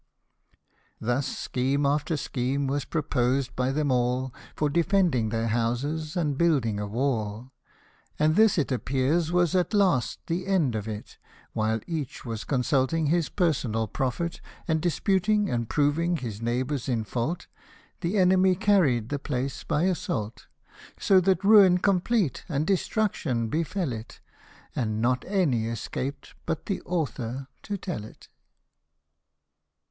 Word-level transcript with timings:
94 0.99 1.15
Thus 1.15 1.27
scheme 1.37 1.85
after 1.85 2.17
scheme 2.17 2.65
was 2.65 2.85
propos'd 2.85 3.55
by 3.55 3.71
them 3.71 3.91
all, 3.91 4.33
For 4.55 4.67
defending 4.67 5.29
their 5.29 5.49
houses, 5.49 6.17
and 6.17 6.39
building 6.39 6.79
a 6.79 6.87
wall; 6.87 7.51
And 8.17 8.35
this 8.35 8.57
it 8.57 8.71
appears 8.71 9.31
was 9.31 9.53
at 9.53 9.75
last 9.75 10.19
the 10.25 10.47
end 10.47 10.73
of 10.73 10.87
it, 10.87 11.19
While 11.53 11.81
each 11.85 12.25
was 12.25 12.45
consulting 12.45 13.05
his 13.05 13.29
personal 13.29 13.87
profit, 13.87 14.41
And 14.67 14.81
disputing, 14.81 15.51
and 15.51 15.69
proving 15.69 16.17
his 16.17 16.41
neighbours 16.41 16.89
in 16.89 17.03
fault, 17.03 17.45
The 17.99 18.17
enemy 18.17 18.55
carried 18.55 19.09
the 19.09 19.19
place 19.19 19.63
by 19.63 19.83
assault; 19.83 20.47
So 20.99 21.19
that 21.21 21.43
ruin 21.43 21.77
complete, 21.77 22.43
and 22.49 22.65
destruction, 22.65 23.49
befel 23.49 23.91
it, 23.93 24.19
And 24.75 24.99
not 24.99 25.23
any 25.27 25.67
escaped 25.67 26.33
but 26.47 26.65
the 26.65 26.81
author 26.87 27.49
to 27.61 27.77
tell 27.77 28.03
it. 28.03 28.29